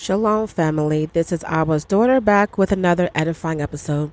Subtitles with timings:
[0.00, 1.06] Shalom, family.
[1.06, 4.12] This is Abba's daughter back with another edifying episode.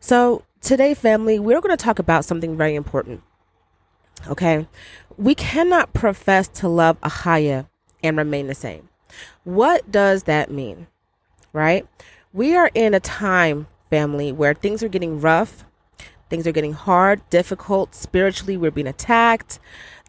[0.00, 3.22] So, today, family, we're going to talk about something very important.
[4.26, 4.66] Okay?
[5.16, 7.68] We cannot profess to love Ahayah
[8.02, 8.88] and remain the same.
[9.44, 10.88] What does that mean?
[11.52, 11.86] Right?
[12.32, 15.64] We are in a time, family, where things are getting rough,
[16.28, 17.94] things are getting hard, difficult.
[17.94, 19.60] Spiritually, we're being attacked.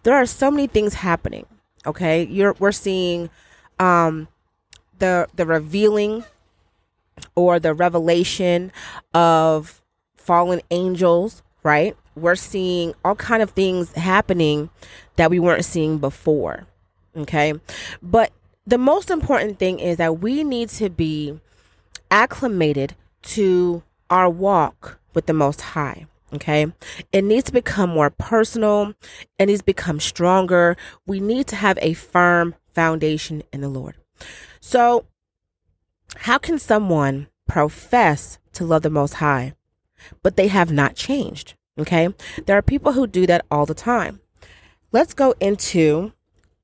[0.02, 1.46] There are so many things happening.
[1.86, 2.26] Okay?
[2.26, 3.30] You're, we're seeing,
[3.80, 4.28] um,
[5.02, 6.24] the the revealing
[7.36, 8.72] or the revelation
[9.14, 9.82] of
[10.16, 11.98] fallen angels, right?
[12.16, 14.70] We're seeing all kind of things happening
[15.18, 16.68] that we weren't seeing before.
[17.16, 17.54] Okay?
[18.02, 18.32] But
[18.66, 21.40] the most important thing is that we need to be
[22.10, 26.06] acclimated to our walk with the most high.
[26.34, 26.72] Okay.
[27.12, 28.94] It needs to become more personal.
[29.38, 30.78] It needs to become stronger.
[31.06, 33.96] We need to have a firm foundation in the Lord.
[34.62, 35.06] So,
[36.16, 39.56] how can someone profess to love the Most High,
[40.22, 41.56] but they have not changed?
[41.80, 42.10] Okay.
[42.46, 44.22] There are people who do that all the time.
[44.92, 46.14] Let's go into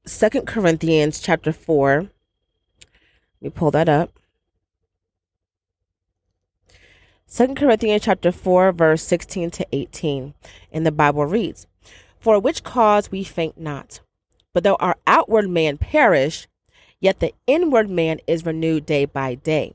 [0.05, 2.01] Second Corinthians chapter 4.
[2.01, 2.09] Let
[3.41, 4.11] me pull that up.
[7.25, 10.33] Second Corinthians chapter 4 verse 16 to 18
[10.71, 11.67] in the Bible reads,
[12.19, 14.01] For which cause we faint not,
[14.53, 16.47] but though our outward man perish,
[16.99, 19.73] Yet the inward man is renewed day by day.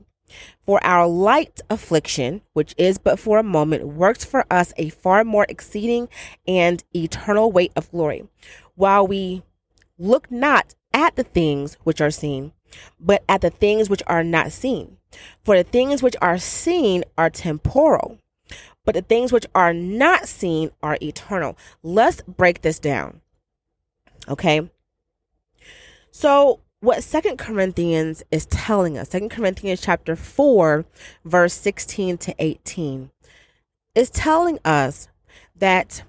[0.65, 5.23] For our light affliction, which is but for a moment, works for us a far
[5.23, 6.09] more exceeding
[6.47, 8.27] and eternal weight of glory,
[8.75, 9.43] while we
[9.97, 12.53] look not at the things which are seen,
[12.99, 14.97] but at the things which are not seen.
[15.43, 18.17] For the things which are seen are temporal,
[18.85, 21.57] but the things which are not seen are eternal.
[21.83, 23.21] Let's break this down.
[24.27, 24.69] Okay.
[26.11, 29.11] So what second corinthians is telling us.
[29.11, 30.83] Second corinthians chapter 4
[31.23, 33.09] verse 16 to 18
[33.95, 35.07] is telling us
[35.55, 36.03] that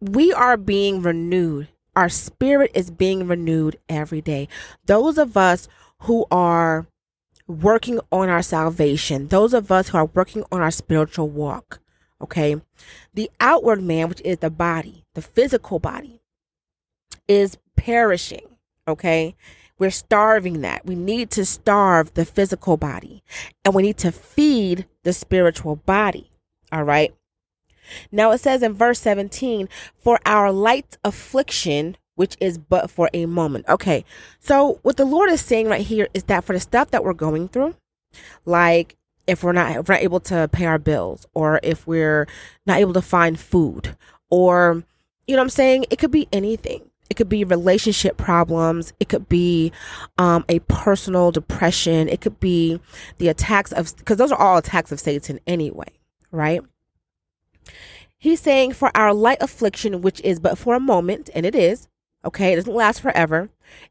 [0.00, 1.68] we are being renewed.
[1.96, 4.48] Our spirit is being renewed every day.
[4.84, 5.66] Those of us
[6.00, 6.86] who are
[7.46, 11.80] working on our salvation those of us who are working on our spiritual walk
[12.20, 12.60] okay?
[13.14, 16.20] The outward man which is the body the physical body
[17.26, 18.47] is perishing
[18.88, 19.36] Okay.
[19.78, 20.86] We're starving that.
[20.86, 23.22] We need to starve the physical body
[23.64, 26.30] and we need to feed the spiritual body.
[26.72, 27.14] All right.
[28.10, 33.26] Now it says in verse 17, for our light affliction, which is but for a
[33.26, 33.66] moment.
[33.68, 34.04] Okay.
[34.40, 37.12] So what the Lord is saying right here is that for the stuff that we're
[37.12, 37.76] going through,
[38.44, 38.96] like
[39.28, 42.26] if we're not, if we're not able to pay our bills or if we're
[42.66, 43.96] not able to find food
[44.28, 44.82] or,
[45.26, 45.84] you know what I'm saying?
[45.90, 48.92] It could be anything it could be relationship problems.
[49.00, 49.72] It could be
[50.18, 52.08] um, a personal depression.
[52.08, 52.80] It could be
[53.18, 55.88] the attacks of, because those are all attacks of Satan anyway,
[56.30, 56.62] right?
[58.18, 61.88] He's saying, for our light affliction, which is but for a moment, and it is,
[62.24, 63.48] okay, it doesn't last forever,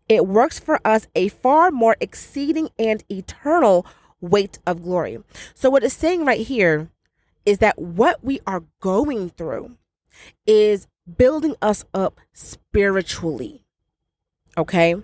[0.10, 3.86] it works for us a far more exceeding and eternal
[4.20, 5.20] weight of glory.
[5.54, 6.90] So, what it's saying right here
[7.46, 9.78] is that what we are going through
[10.46, 13.64] is building us up spiritually.
[14.58, 14.96] Okay?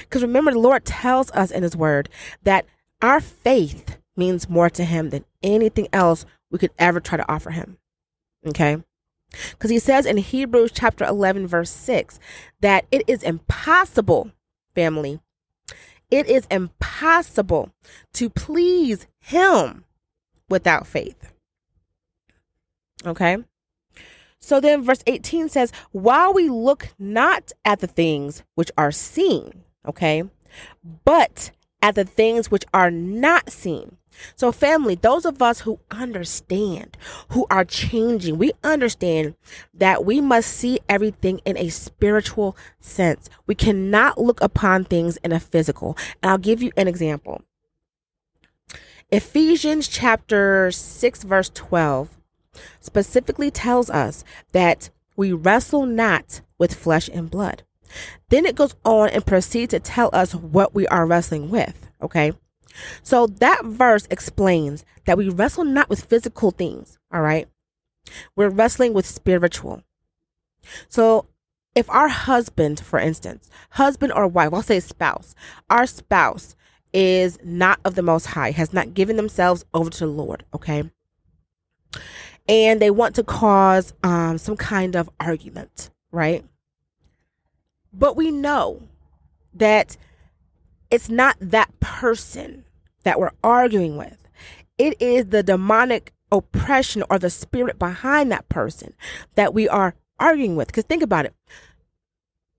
[0.00, 2.08] Because remember, the Lord tells us in His Word
[2.42, 2.66] that
[3.00, 7.50] our faith means more to Him than anything else we could ever try to offer
[7.50, 7.78] Him.
[8.46, 8.82] Okay?
[9.50, 12.18] Because He says in Hebrews chapter 11, verse 6,
[12.60, 14.32] that it is impossible,
[14.74, 15.20] family,
[16.10, 17.70] it is impossible
[18.14, 19.84] to please Him
[20.48, 21.32] without faith.
[23.04, 23.38] Okay?
[24.46, 29.64] So then verse 18 says, while we look not at the things which are seen,
[29.84, 30.22] okay,
[31.04, 31.50] but
[31.82, 33.96] at the things which are not seen.
[34.36, 36.96] So, family, those of us who understand,
[37.30, 39.34] who are changing, we understand
[39.74, 43.28] that we must see everything in a spiritual sense.
[43.48, 45.98] We cannot look upon things in a physical.
[46.22, 47.42] And I'll give you an example.
[49.10, 52.15] Ephesians chapter 6, verse 12
[52.80, 57.62] specifically tells us that we wrestle not with flesh and blood.
[58.28, 61.88] Then it goes on and proceeds to tell us what we are wrestling with.
[62.02, 62.32] Okay.
[63.02, 66.98] So that verse explains that we wrestle not with physical things.
[67.12, 67.48] All right.
[68.34, 69.82] We're wrestling with spiritual.
[70.88, 71.26] So
[71.74, 75.34] if our husband, for instance, husband or wife, I'll say spouse,
[75.70, 76.56] our spouse
[76.92, 80.44] is not of the most high, has not given themselves over to the Lord.
[80.54, 80.90] Okay
[82.48, 86.44] and they want to cause um, some kind of argument, right?
[87.92, 88.82] But we know
[89.54, 89.96] that
[90.90, 92.64] it's not that person
[93.04, 94.28] that we're arguing with.
[94.78, 98.94] It is the demonic oppression or the spirit behind that person
[99.34, 100.68] that we are arguing with.
[100.68, 101.34] Because think about it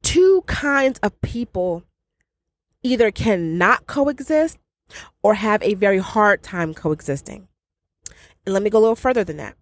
[0.07, 1.83] two kinds of people
[2.81, 4.57] either cannot coexist
[5.21, 7.45] or have a very hard time coexisting.
[8.45, 9.57] And let me go a little further than that.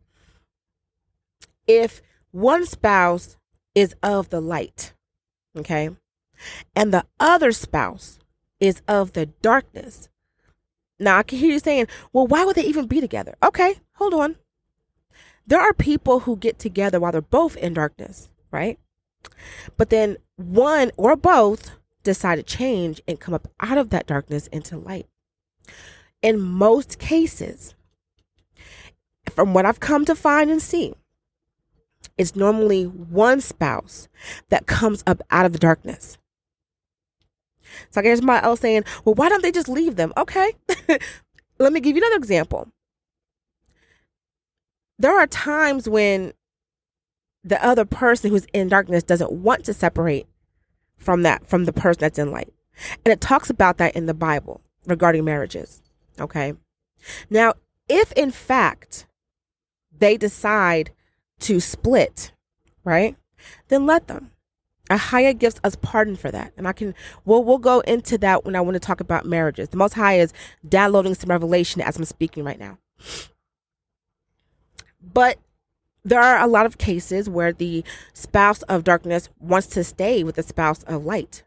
[1.68, 2.02] If
[2.32, 3.38] one spouse
[3.74, 4.94] is of the light,
[5.58, 5.90] okay,
[6.76, 8.20] and the other spouse
[8.60, 10.10] is of the darkness.
[11.00, 13.36] Now I can hear you saying, well, why would they even be together?
[13.44, 14.38] Okay, hold on.
[15.48, 18.80] There are people who get together while they're both in darkness, right?
[19.78, 21.72] But then one or both
[22.04, 25.08] decide to change and come up out of that darkness into light.
[26.22, 27.76] In most cases,
[29.30, 30.94] from what I've come to find and see,
[32.18, 34.08] it's normally one spouse
[34.50, 36.18] that comes up out of the darkness.
[37.90, 40.14] So I guess my else saying, well, why don't they just leave them?
[40.18, 40.54] Okay.
[41.60, 42.70] Let me give you another example.
[44.98, 46.34] There are times when
[47.44, 50.26] the other person who's in darkness doesn't want to separate
[50.98, 52.52] from that, from the person that's in light.
[53.06, 55.82] And it talks about that in the Bible regarding marriages.
[56.20, 56.54] Okay.
[57.30, 57.54] Now,
[57.88, 59.06] if in fact
[59.98, 60.92] they decide
[61.42, 62.32] to split,
[62.84, 63.16] right?
[63.68, 64.32] Then let them.
[64.90, 66.54] Ahayah gives us pardon for that.
[66.58, 66.94] And I can
[67.26, 69.70] we'll we'll go into that when I want to talk about marriages.
[69.70, 70.34] The most high is
[70.68, 72.78] downloading some revelation as I'm speaking right now.
[75.02, 75.40] But
[76.04, 77.84] there are a lot of cases where the
[78.14, 81.44] spouse of darkness wants to stay with the spouse of light.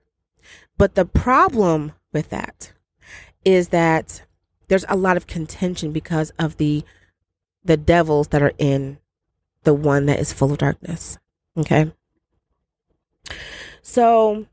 [0.77, 2.73] But the problem with that
[3.45, 4.23] is that
[4.67, 6.85] there's a lot of contention because of the
[7.65, 8.99] the devils that are in
[9.65, 11.19] the one that is full of darkness.
[11.57, 11.93] Okay?
[13.83, 14.47] So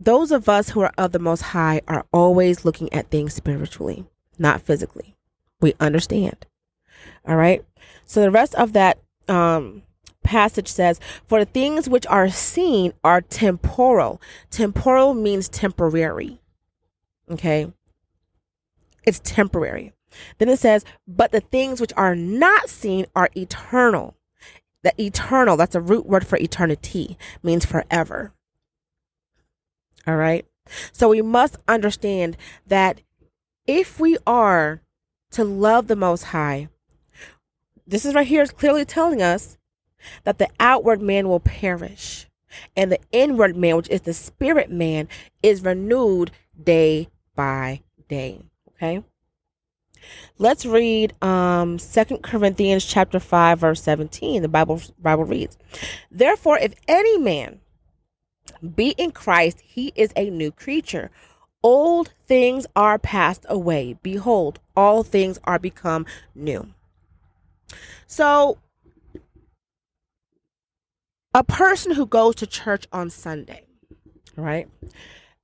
[0.00, 4.04] those of us who are of the most high are always looking at things spiritually,
[4.38, 5.16] not physically.
[5.60, 6.46] We understand.
[7.26, 7.64] All right?
[8.04, 8.98] So the rest of that
[9.28, 9.82] um
[10.28, 14.20] passage says, For the things which are seen are temporal.
[14.50, 16.40] Temporal means temporary.
[17.30, 17.72] Okay?
[19.04, 19.92] It's temporary.
[20.36, 24.14] Then it says, But the things which are not seen are eternal.
[24.82, 28.32] The eternal, that's a root word for eternity, means forever.
[30.06, 30.46] All right?
[30.92, 32.36] So we must understand
[32.66, 33.00] that
[33.66, 34.80] if we are
[35.32, 36.68] to love the Most High,
[37.86, 39.58] this is right here is clearly telling us
[40.24, 42.26] that the outward man will perish
[42.76, 45.08] and the inward man, which is the spirit man,
[45.42, 46.30] is renewed
[46.62, 48.40] day by day.
[48.70, 49.02] Okay.
[50.38, 54.42] Let's read um Second Corinthians chapter 5 verse 17.
[54.42, 55.58] The Bible Bible reads,
[56.10, 57.60] "Therefore if any man
[58.74, 61.10] be in Christ, he is a new creature.
[61.62, 63.98] Old things are passed away.
[64.02, 66.06] Behold, all things are become
[66.36, 66.68] new."
[68.06, 68.58] So
[71.34, 73.66] a person who goes to church on Sunday,
[74.36, 74.68] right?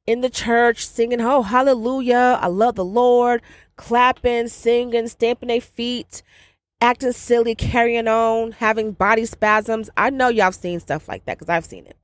[0.07, 3.41] In the church singing, oh, hallelujah, I love the Lord,
[3.77, 6.23] clapping, singing, stamping their feet,
[6.81, 9.91] acting silly, carrying on, having body spasms.
[9.97, 11.97] I know y'all have seen stuff like that because I've seen it,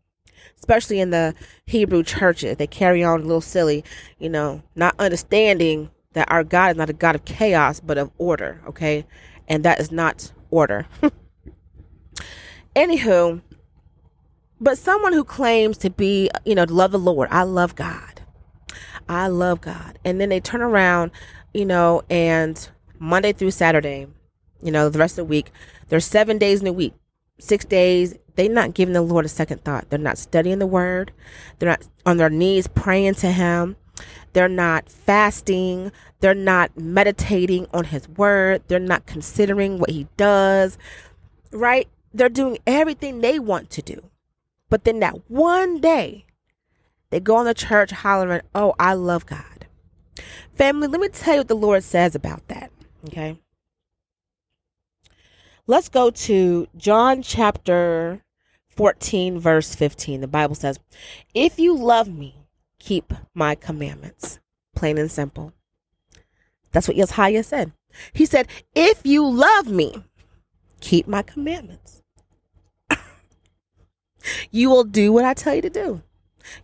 [0.56, 1.34] especially in the
[1.66, 2.56] Hebrew churches.
[2.56, 3.84] They carry on a little silly,
[4.18, 8.10] you know, not understanding that our God is not a God of chaos, but of
[8.18, 9.06] order, okay?
[9.48, 10.86] And that is not order.
[12.76, 13.42] Anywho,
[14.60, 18.22] but someone who claims to be, you know, to love the Lord, I love God.
[19.08, 19.98] I love God.
[20.04, 21.10] And then they turn around,
[21.52, 24.06] you know, and Monday through Saturday,
[24.62, 25.50] you know, the rest of the week,
[25.88, 26.94] there's seven days in a week,
[27.38, 29.90] six days, they're not giving the Lord a second thought.
[29.90, 31.12] They're not studying the word.
[31.58, 33.76] They're not on their knees praying to Him.
[34.32, 35.92] They're not fasting.
[36.20, 38.62] They're not meditating on His word.
[38.68, 40.78] They're not considering what He does,
[41.50, 41.88] right?
[42.14, 44.02] They're doing everything they want to do.
[44.68, 46.24] But then that one day,
[47.10, 49.59] they go on the church hollering, Oh, I love God.
[50.54, 52.70] Family, let me tell you what the Lord says about that.
[53.06, 53.38] Okay.
[55.66, 58.22] Let's go to John chapter
[58.70, 60.20] 14, verse 15.
[60.20, 60.78] The Bible says,
[61.34, 62.46] If you love me,
[62.78, 64.40] keep my commandments.
[64.74, 65.52] Plain and simple.
[66.72, 67.72] That's what Yeshaya said.
[68.12, 70.04] He said, If you love me,
[70.80, 72.02] keep my commandments.
[74.50, 76.02] You will do what I tell you to do.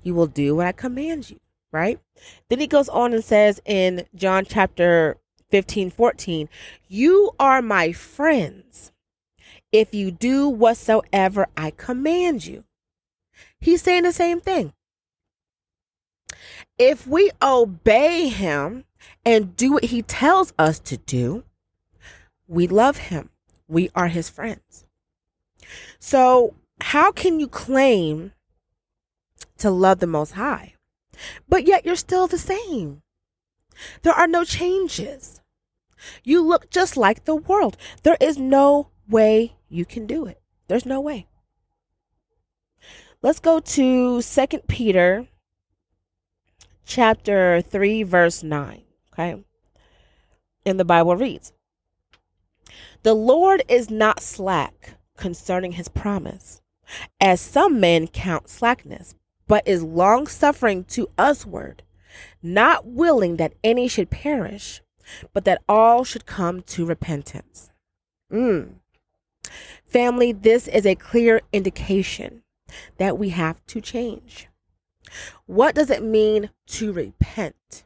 [0.02, 1.40] You will do what I command you,
[1.76, 2.00] right?
[2.48, 5.18] Then he goes on and says in John chapter
[5.50, 6.48] 15, 14,
[6.88, 8.92] You are my friends
[9.70, 12.64] if you do whatsoever I command you.
[13.60, 14.72] He's saying the same thing.
[16.78, 18.84] If we obey him
[19.24, 21.44] and do what he tells us to do,
[22.48, 23.30] we love him.
[23.68, 24.84] We are his friends.
[25.98, 28.32] So, how can you claim
[29.58, 30.74] to love the Most High,
[31.48, 33.02] but yet you're still the same?
[34.02, 35.40] There are no changes.
[36.24, 37.76] You look just like the world.
[38.02, 40.40] There is no way you can do it.
[40.68, 41.26] There's no way.
[43.22, 45.26] Let's go to Second Peter
[46.84, 48.82] chapter 3 verse 9,
[49.12, 49.42] okay?
[50.64, 51.52] And the Bible reads,
[53.02, 56.60] "The Lord is not slack concerning his promise,
[57.20, 59.14] as some men count slackness,
[59.46, 61.82] but is long-suffering to usward,
[62.42, 64.82] not willing that any should perish,
[65.32, 67.70] but that all should come to repentance."
[68.32, 68.74] Mm.
[69.86, 72.42] Family, this is a clear indication
[72.98, 74.48] that we have to change.
[75.46, 77.84] What does it mean to repent?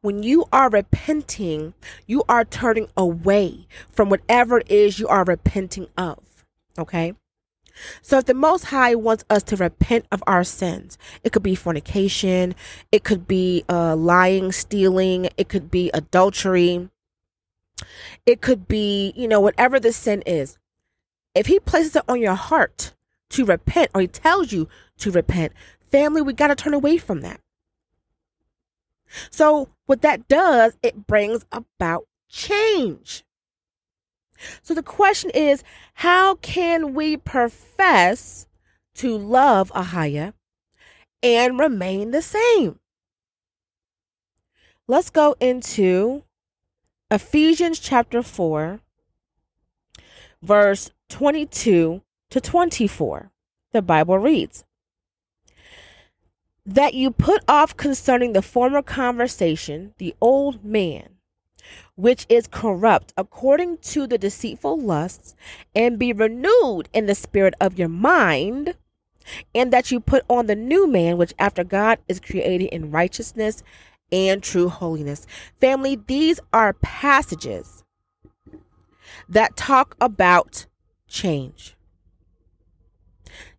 [0.00, 1.74] When you are repenting,
[2.06, 6.44] you are turning away from whatever it is you are repenting of.
[6.78, 7.14] Okay?
[8.00, 11.54] So if the Most High wants us to repent of our sins, it could be
[11.54, 12.54] fornication,
[12.90, 16.88] it could be uh, lying, stealing, it could be adultery,
[18.26, 20.58] it could be, you know, whatever the sin is.
[21.34, 22.94] If He places it on your heart
[23.30, 27.20] to repent or He tells you to repent, family, we got to turn away from
[27.22, 27.40] that.
[29.30, 33.24] So, what that does, it brings about change.
[34.62, 35.62] So, the question is
[35.94, 38.46] how can we profess
[38.94, 40.34] to love Ahayah
[41.22, 42.78] and remain the same?
[44.88, 46.24] Let's go into
[47.10, 48.80] Ephesians chapter 4,
[50.42, 53.30] verse 22 to 24.
[53.72, 54.64] The Bible reads,
[56.64, 61.11] that you put off concerning the former conversation the old man,
[61.94, 65.34] which is corrupt according to the deceitful lusts,
[65.74, 68.76] and be renewed in the spirit of your mind,
[69.54, 73.62] and that you put on the new man, which after God is created in righteousness
[74.10, 75.26] and true holiness.
[75.60, 77.84] Family, these are passages
[79.28, 80.66] that talk about
[81.06, 81.76] change.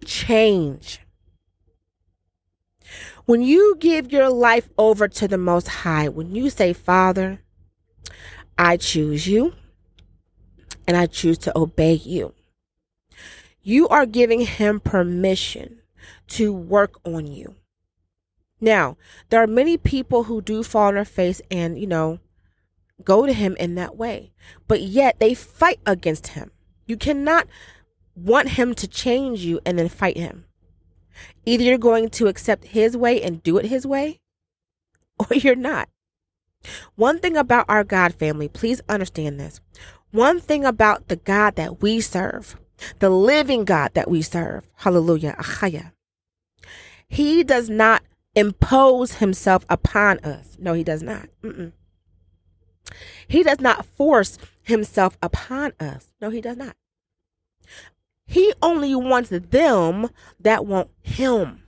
[0.06, 1.00] Change
[3.26, 7.42] when you give your life over to the Most High, when you say, Father,
[8.58, 9.54] I choose you
[10.88, 12.34] and I choose to obey you,
[13.62, 15.80] you are giving Him permission
[16.30, 17.56] to work on you.
[18.60, 18.98] Now,
[19.30, 22.20] there are many people who do fall on their face and, you know,
[23.04, 24.34] go to Him in that way,
[24.68, 26.52] but yet they fight against Him.
[26.86, 27.48] You cannot
[28.16, 30.46] want Him to change you and then fight Him.
[31.46, 34.20] Either you're going to accept his way and do it his way,
[35.20, 35.90] or you're not.
[36.96, 39.60] One thing about our God family, please understand this.
[40.12, 42.56] One thing about the God that we serve,
[43.00, 45.92] the living God that we serve, hallelujah, Ahayah,
[47.08, 48.04] he does not
[48.36, 50.58] impose himself upon us.
[50.60, 51.30] No, he does not.
[51.44, 51.72] Mm-mm.
[53.28, 56.14] He does not force himself upon us.
[56.22, 56.76] No, he does not.
[58.26, 61.63] He only wants them that want him.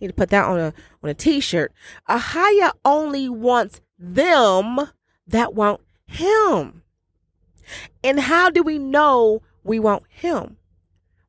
[0.00, 1.72] Need to put that on a on a t-shirt.
[2.08, 4.90] Ahayah only wants them
[5.26, 6.82] that want him.
[8.04, 10.58] And how do we know we want him?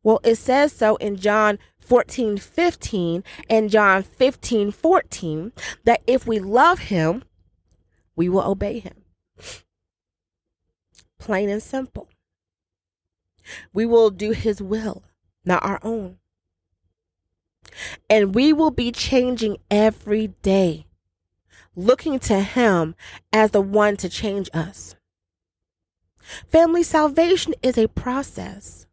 [0.03, 5.51] Well, it says so in John 14, 15 and John 15, 14
[5.86, 7.24] that if we love him,
[8.15, 9.03] we will obey him.
[11.19, 12.09] Plain and simple.
[13.74, 15.03] We will do His will,
[15.45, 16.19] not our own.
[18.10, 20.88] And we will be changing every day,
[21.75, 22.96] looking to Him
[23.31, 24.96] as the one to change us.
[26.48, 28.86] Family salvation is a process.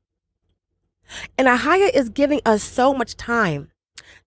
[1.37, 3.71] And Ahayah is giving us so much time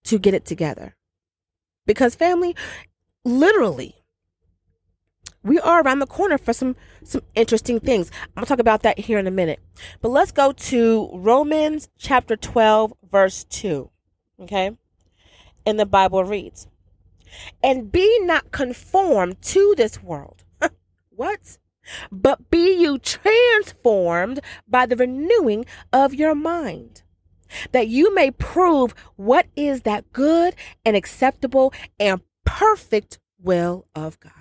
[0.03, 0.95] to get it together.
[1.85, 2.55] Because, family,
[3.23, 3.95] literally,
[5.43, 8.11] we are around the corner for some some interesting things.
[8.35, 9.61] I'm to talk about that here in a minute.
[10.01, 13.89] But let's go to Romans chapter 12 verse 2.
[14.41, 14.71] Okay?
[15.65, 16.67] And the Bible reads,
[17.63, 20.43] "And be not conformed to this world."
[21.09, 21.57] what?
[22.11, 27.03] But be you transformed by the renewing of your mind,
[27.71, 34.33] that you may prove what is that good and acceptable and perfect will of God.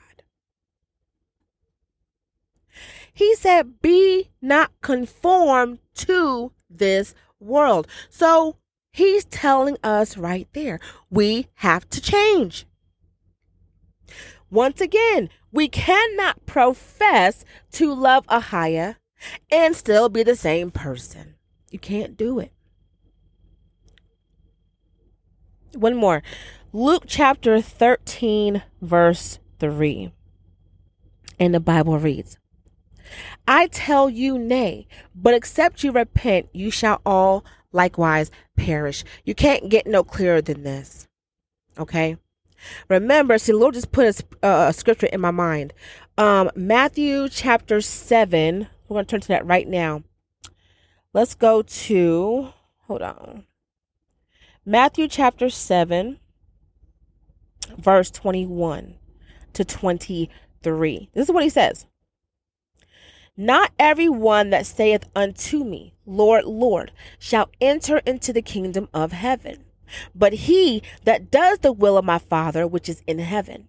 [3.12, 7.86] He said, Be not conformed to this world.
[8.10, 8.56] So
[8.96, 12.64] He's telling us right there we have to change.
[14.50, 18.96] Once again, we cannot profess to love Ahayah
[19.50, 21.34] and still be the same person.
[21.70, 22.52] You can't do it.
[25.74, 26.22] One more.
[26.72, 30.10] Luke chapter 13, verse 3.
[31.38, 32.38] And the Bible reads
[33.46, 37.44] I tell you, nay, but except you repent, you shall all
[37.76, 39.04] likewise perish.
[39.24, 41.06] You can't get no clearer than this.
[41.78, 42.16] Okay?
[42.88, 45.72] Remember, see, the Lord just put a, uh, a scripture in my mind.
[46.18, 48.68] Um, Matthew chapter 7.
[48.88, 50.02] We're going to turn to that right now.
[51.12, 52.52] Let's go to,
[52.86, 53.44] hold on.
[54.64, 56.18] Matthew chapter 7,
[57.78, 58.96] verse 21
[59.52, 61.10] to 23.
[61.14, 61.86] This is what he says.
[63.36, 69.12] Not every one that saith unto me, Lord, Lord, shall enter into the kingdom of
[69.12, 69.64] heaven,
[70.14, 73.68] but he that does the will of my Father which is in heaven.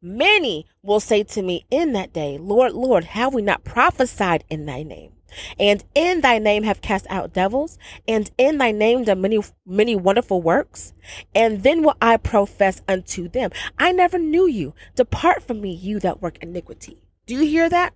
[0.00, 4.64] Many will say to me in that day, Lord, Lord, have we not prophesied in
[4.64, 5.12] thy name?
[5.58, 9.94] And in thy name have cast out devils, and in thy name done many, many
[9.96, 10.94] wonderful works.
[11.34, 14.74] And then will I profess unto them, I never knew you.
[14.94, 17.02] Depart from me, you that work iniquity.
[17.26, 17.92] Do you hear that?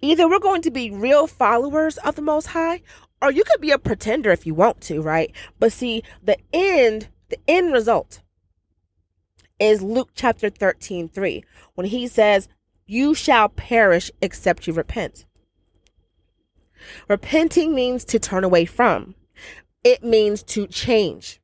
[0.00, 2.82] Either we're going to be real followers of the Most High,
[3.22, 5.32] or you could be a pretender if you want to, right?
[5.58, 8.20] But see, the end, the end result
[9.58, 12.48] is Luke chapter 13, 3, when he says,
[12.86, 15.26] You shall perish except you repent.
[17.08, 19.14] Repenting means to turn away from,
[19.84, 21.40] it means to change.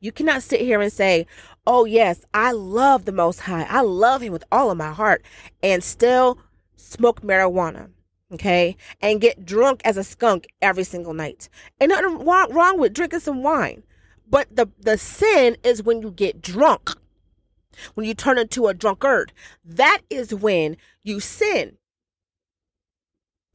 [0.00, 1.26] You cannot sit here and say,
[1.66, 3.66] Oh, yes, I love the Most High.
[3.68, 5.22] I love Him with all of my heart,
[5.62, 6.38] and still
[6.78, 7.90] smoke marijuana,
[8.32, 11.48] okay, and get drunk as a skunk every single night.
[11.80, 13.82] And nothing wrong, wrong with drinking some wine.
[14.30, 16.90] But the, the sin is when you get drunk,
[17.94, 19.32] when you turn into a drunkard.
[19.64, 21.78] That is when you sin.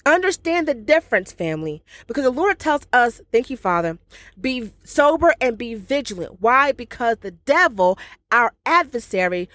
[0.05, 3.99] Understand the difference, family, because the Lord tells us, thank you, Father,
[4.39, 6.41] be sober and be vigilant.
[6.41, 6.73] Why?
[6.73, 7.97] Because the devil,
[8.29, 9.47] our adversary,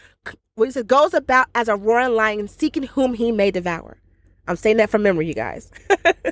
[0.58, 3.98] what he says, goes about as a roaring lion seeking whom he may devour.
[4.46, 5.70] I'm saying that from memory, you guys.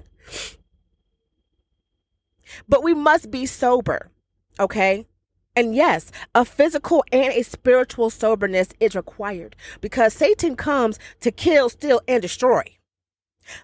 [2.68, 4.10] but we must be sober,
[4.58, 5.06] okay?
[5.54, 11.68] And yes, a physical and a spiritual soberness is required because Satan comes to kill,
[11.68, 12.62] steal, and destroy.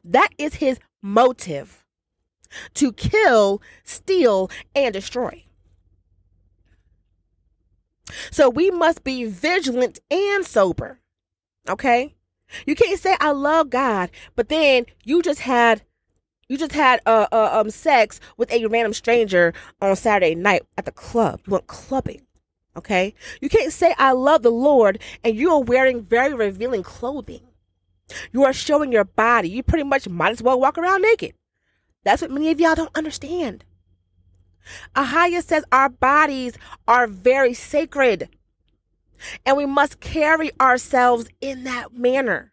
[0.05, 1.85] That is his motive
[2.75, 5.45] to kill, steal, and destroy.
[8.31, 11.01] So we must be vigilant and sober.
[11.69, 12.15] Okay?
[12.67, 15.83] You can't say I love God, but then you just had
[16.49, 20.85] you just had uh, uh, um sex with a random stranger on Saturday night at
[20.85, 21.41] the club.
[21.47, 22.27] You went clubbing.
[22.77, 23.15] Okay?
[23.41, 27.43] You can't say I love the Lord and you are wearing very revealing clothing.
[28.33, 29.49] You are showing your body.
[29.49, 31.35] You pretty much might as well walk around naked.
[32.05, 33.65] That's what many of y'all don't understand.
[34.95, 36.55] Ahayah says our bodies
[36.87, 38.29] are very sacred
[39.45, 42.53] and we must carry ourselves in that manner.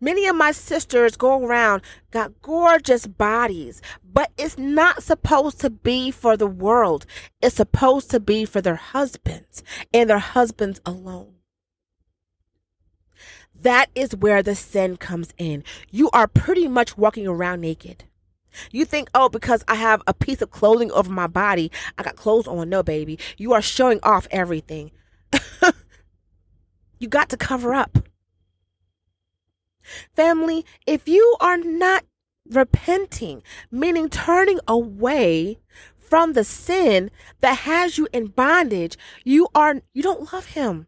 [0.00, 6.10] Many of my sisters go around, got gorgeous bodies, but it's not supposed to be
[6.10, 7.06] for the world.
[7.40, 9.62] It's supposed to be for their husbands
[9.94, 11.36] and their husbands alone.
[13.58, 15.64] That is where the sin comes in.
[15.90, 18.04] You are pretty much walking around naked.
[18.72, 22.16] You think, oh, because I have a piece of clothing over my body, I got
[22.16, 22.68] clothes on.
[22.68, 23.18] No, baby.
[23.36, 24.90] You are showing off everything.
[26.98, 27.98] you got to cover up.
[30.14, 32.04] Family, if you are not
[32.50, 35.58] repenting, meaning turning away
[35.98, 40.86] from the sin that has you in bondage, you are you don't love him.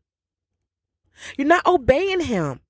[1.37, 2.61] You're not obeying him.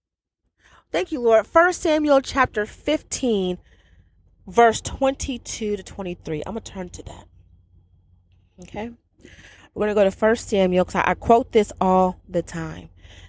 [0.91, 1.47] Thank you, Lord.
[1.47, 3.59] First Samuel chapter 15
[4.49, 6.43] verse 22 to 23.
[6.45, 7.25] I'm going to turn to that.
[8.63, 8.91] Okay?
[9.75, 12.89] We're going to go to First Samuel because I, I quote this all the time.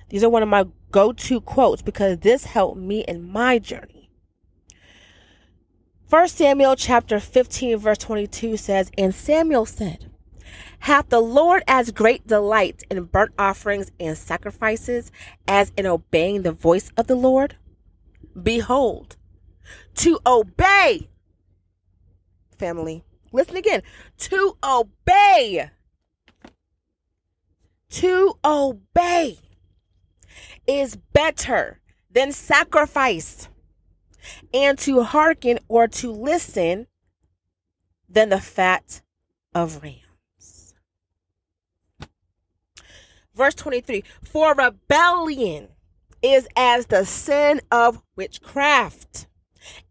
[0.09, 4.09] These are one of my go to quotes because this helped me in my journey.
[6.07, 10.09] First Samuel chapter 15, verse 22 says, And Samuel said,
[10.79, 15.11] Hath the Lord as great delight in burnt offerings and sacrifices
[15.47, 17.57] as in obeying the voice of the Lord?
[18.41, 19.17] Behold,
[19.99, 21.09] to obey.
[22.57, 23.81] Family, listen again.
[24.17, 25.69] To obey.
[27.89, 29.37] To obey
[30.65, 33.49] is better than sacrifice.
[34.53, 36.87] And to hearken or to listen
[38.07, 39.01] than the fat
[39.53, 40.73] of rams.
[43.35, 45.69] Verse 23 For rebellion
[46.21, 49.28] is as the sin of witchcraft,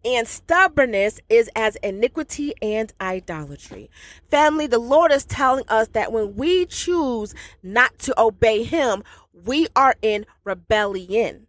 [0.04, 3.90] and stubbornness is as iniquity and idolatry.
[4.30, 9.68] Family, the Lord is telling us that when we choose not to obey Him, we
[9.76, 11.46] are in rebellion.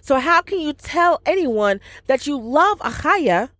[0.00, 3.50] So, how can you tell anyone that you love Ahayah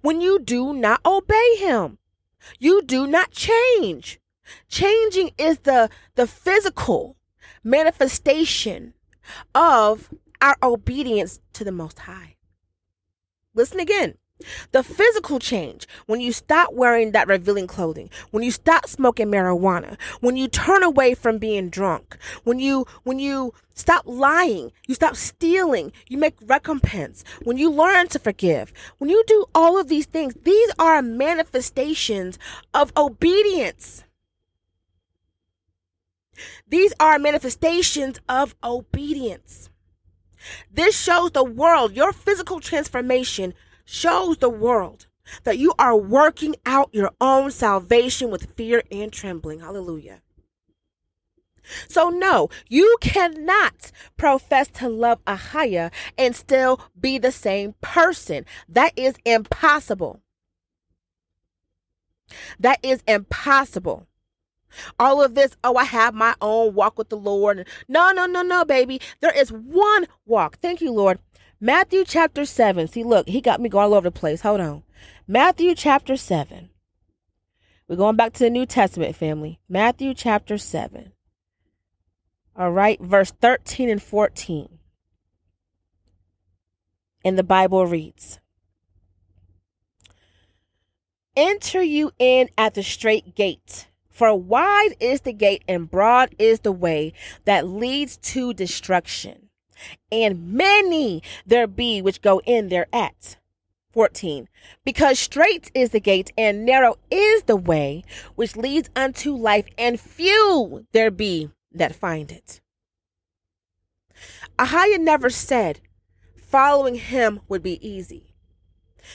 [0.00, 1.98] when you do not obey him?
[2.58, 4.20] You do not change.
[4.68, 7.16] Changing is the, the physical
[7.62, 8.94] manifestation
[9.54, 12.36] of our obedience to the Most High.
[13.58, 14.14] Listen again.
[14.70, 19.96] The physical change when you stop wearing that revealing clothing, when you stop smoking marijuana,
[20.20, 25.16] when you turn away from being drunk, when you when you stop lying, you stop
[25.16, 30.06] stealing, you make recompense, when you learn to forgive, when you do all of these
[30.06, 32.38] things, these are manifestations
[32.72, 34.04] of obedience.
[36.68, 39.68] These are manifestations of obedience.
[40.70, 45.06] This shows the world your physical transformation shows the world
[45.44, 49.60] that you are working out your own salvation with fear and trembling.
[49.60, 50.22] Hallelujah.
[51.86, 58.46] So, no, you cannot profess to love Ahayah and still be the same person.
[58.68, 60.22] That is impossible.
[62.58, 64.06] That is impossible.
[64.98, 67.66] All of this, oh, I have my own walk with the Lord.
[67.88, 69.00] No, no, no, no, baby.
[69.20, 70.58] There is one walk.
[70.58, 71.18] Thank you, Lord.
[71.60, 72.88] Matthew chapter 7.
[72.88, 74.42] See, look, he got me going all over the place.
[74.42, 74.82] Hold on.
[75.26, 76.70] Matthew chapter 7.
[77.88, 79.60] We're going back to the New Testament, family.
[79.68, 81.12] Matthew chapter 7.
[82.54, 84.78] All right, verse 13 and 14.
[87.24, 88.40] And the Bible reads
[91.36, 93.87] Enter you in at the straight gate,
[94.18, 97.12] for wide is the gate and broad is the way
[97.44, 99.48] that leads to destruction
[100.10, 103.36] and many there be which go in thereat.
[103.92, 104.48] 14.
[104.84, 108.04] Because straight is the gate and narrow is the way
[108.34, 112.60] which leads unto life, and few there be that find it.
[114.58, 115.80] Ahayah never said
[116.36, 118.34] following him would be easy.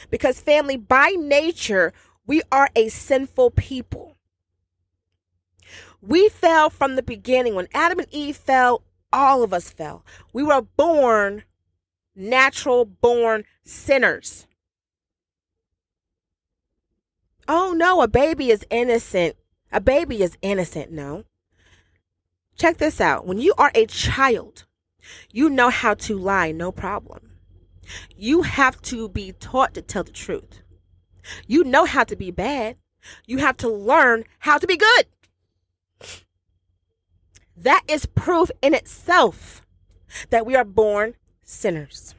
[0.10, 1.94] Because, family, by nature,
[2.26, 4.13] we are a sinful people.
[6.06, 7.56] We fell from the beginning.
[7.56, 10.06] When Adam and Eve fell, all of us fell.
[10.34, 11.44] We were born
[12.14, 14.46] natural born sinners.
[17.48, 19.38] Oh no, a baby is innocent.
[19.72, 20.92] A baby is innocent.
[20.92, 21.24] No.
[22.56, 23.26] Check this out.
[23.26, 24.66] When you are a child,
[25.32, 27.32] you know how to lie, no problem.
[28.16, 30.62] You have to be taught to tell the truth.
[31.48, 32.76] You know how to be bad.
[33.26, 35.06] You have to learn how to be good.
[37.56, 39.62] That is proof in itself
[40.30, 42.16] that we are born sinners.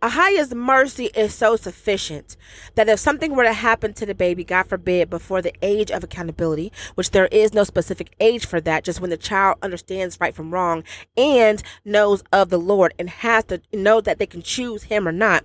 [0.00, 2.36] Ahayah's mercy is so sufficient
[2.74, 6.02] that if something were to happen to the baby, God forbid, before the age of
[6.02, 10.34] accountability, which there is no specific age for that, just when the child understands right
[10.34, 10.84] from wrong
[11.16, 15.12] and knows of the Lord and has to know that they can choose him or
[15.12, 15.44] not,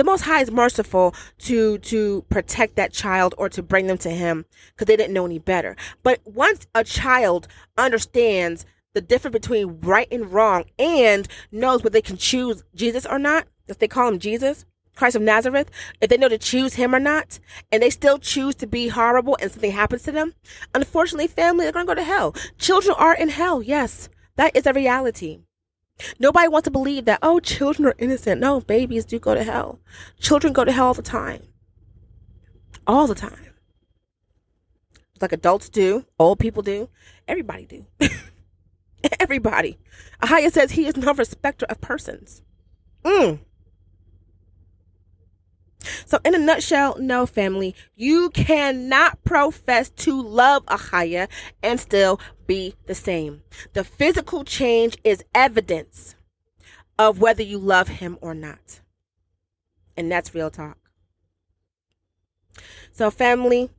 [0.00, 4.08] the most high is merciful to to protect that child or to bring them to
[4.08, 5.76] him because they didn't know any better.
[6.02, 12.00] But once a child understands the difference between right and wrong and knows whether they
[12.00, 14.64] can choose jesus or not if they call him jesus
[14.96, 17.38] christ of nazareth if they know to choose him or not
[17.70, 20.34] and they still choose to be horrible and something happens to them
[20.74, 22.34] unfortunately family they're going to go to hell.
[22.58, 24.08] Children are in hell yes.
[24.36, 25.40] That is a reality
[26.18, 28.40] Nobody wants to believe that, oh, children are innocent.
[28.40, 29.80] No, babies do go to hell.
[30.18, 31.42] Children go to hell all the time.
[32.86, 33.46] All the time.
[35.20, 36.88] Like adults do, old people do,
[37.28, 37.86] everybody do.
[39.20, 39.78] everybody.
[40.22, 42.42] Ahayah says he is no respecter of persons.
[43.04, 43.40] Mm.
[46.04, 51.28] So, in a nutshell, no, family, you cannot profess to love Ahayah
[51.62, 53.44] and still be the same.
[53.74, 56.16] The physical change is evidence
[56.98, 58.80] of whether you love him or not.
[59.96, 60.76] And that's real talk.
[62.90, 63.70] So, family,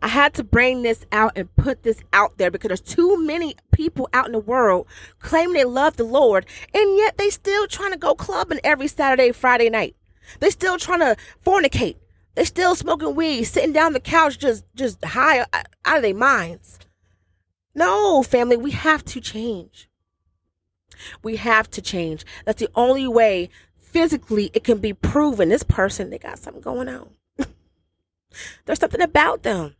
[0.00, 3.56] I had to bring this out and put this out there because there's too many
[3.72, 4.86] people out in the world
[5.18, 9.32] claiming they love the Lord, and yet they still trying to go clubbing every Saturday,
[9.32, 9.96] Friday night.
[10.38, 11.96] They still trying to fornicate.
[12.36, 16.14] They still smoking weed, sitting down the couch, just just high uh, out of their
[16.14, 16.78] minds.
[17.74, 19.88] No, family, we have to change.
[21.22, 22.24] We have to change.
[22.44, 26.88] That's the only way physically it can be proven this person they got something going
[26.88, 27.10] on.
[28.64, 29.74] There's something about them.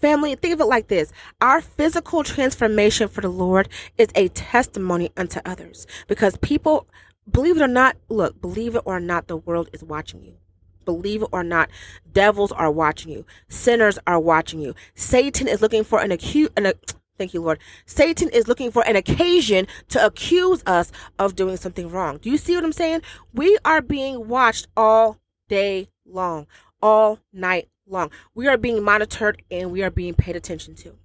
[0.00, 1.12] Family, think of it like this.
[1.40, 6.88] Our physical transformation for the Lord is a testimony unto others because people,
[7.30, 10.34] believe it or not, look, believe it or not, the world is watching you.
[10.84, 11.70] Believe it or not,
[12.12, 13.24] devils are watching you.
[13.48, 14.74] Sinners are watching you.
[14.94, 16.72] Satan is looking for an acute, an,
[17.18, 17.58] Thank you, Lord.
[17.86, 22.18] Satan is looking for an occasion to accuse us of doing something wrong.
[22.18, 23.02] Do you see what I'm saying?
[23.32, 25.18] We are being watched all
[25.48, 26.46] day long,
[26.80, 28.10] all night long.
[28.34, 30.96] We are being monitored and we are being paid attention to.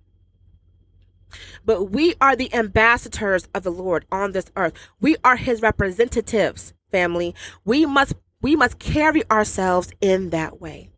[1.66, 4.74] But we are the ambassadors of the Lord on this earth.
[5.00, 7.36] We are his representatives, family.
[7.66, 10.90] We must we must carry ourselves in that way.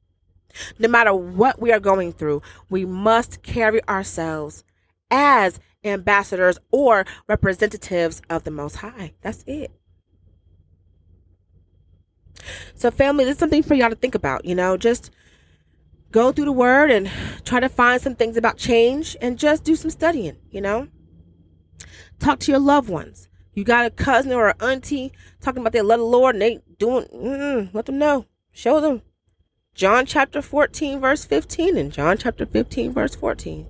[0.77, 4.63] No matter what we are going through, we must carry ourselves
[5.11, 9.13] as ambassadors or representatives of the Most High.
[9.21, 9.71] That's it.
[12.73, 14.45] So, family, this is something for y'all to think about.
[14.45, 15.11] You know, just
[16.11, 17.09] go through the word and
[17.43, 20.37] try to find some things about change and just do some studying.
[20.49, 20.87] You know,
[22.19, 23.28] talk to your loved ones.
[23.59, 26.59] You got a cousin or an auntie talking about they love the Lord and they
[26.77, 28.25] doing, let them know.
[28.53, 29.01] Show them.
[29.75, 33.67] John chapter 14, verse 15, and John chapter 15, verse 14.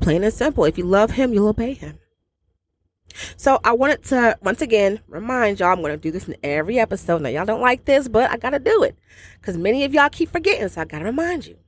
[0.00, 0.64] Plain and simple.
[0.66, 1.98] If you love him, you'll obey him.
[3.36, 6.78] So I wanted to once again remind y'all I'm going to do this in every
[6.78, 7.20] episode.
[7.20, 8.96] Now y'all don't like this, but I got to do it
[9.40, 10.68] because many of y'all keep forgetting.
[10.68, 11.58] So I got to remind you.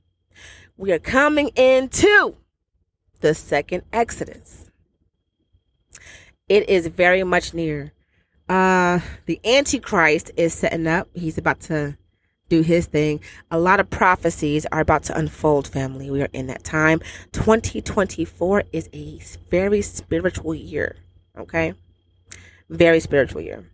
[0.77, 2.37] We are coming into
[3.19, 4.66] the second Exodus.
[6.49, 7.91] It is very much near.
[8.47, 11.09] Uh, the Antichrist is setting up.
[11.13, 11.97] He's about to
[12.47, 13.19] do his thing.
[13.51, 16.09] A lot of prophecies are about to unfold, family.
[16.09, 17.01] We are in that time.
[17.33, 20.95] 2024 is a very spiritual year,
[21.37, 21.73] okay?
[22.69, 23.69] Very spiritual year.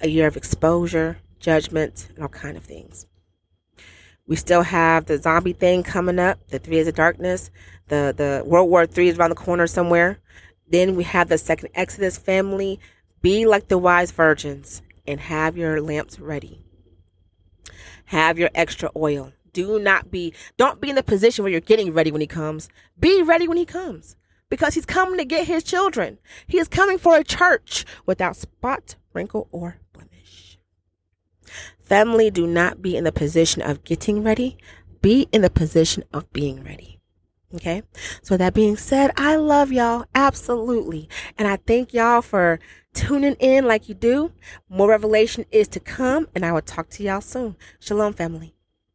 [0.00, 3.06] A year of exposure, judgment, and all kind of things.
[4.26, 7.50] We still have the zombie thing coming up, the three is of darkness,
[7.88, 10.20] the, the World War Three is around the corner somewhere.
[10.70, 12.80] Then we have the second Exodus family.
[13.22, 16.64] Be like the wise virgins and have your lamps ready
[18.10, 19.32] have your extra oil.
[19.52, 22.68] Do not be, don't be in the position where you're getting ready when he comes.
[22.98, 24.16] Be ready when he comes
[24.48, 26.18] because he's coming to get his children.
[26.46, 30.58] He is coming for a church without spot, wrinkle, or blemish.
[31.80, 34.56] Family, do not be in the position of getting ready.
[35.02, 36.99] Be in the position of being ready.
[37.54, 37.82] Okay.
[38.22, 40.04] So that being said, I love y'all.
[40.14, 41.08] Absolutely.
[41.36, 42.60] And I thank y'all for
[42.94, 44.32] tuning in like you do.
[44.68, 47.56] More revelation is to come, and I will talk to y'all soon.
[47.80, 48.54] Shalom, family.